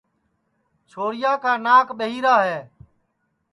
[0.89, 2.59] چھورِیا کا ناک ٻہیرا ہے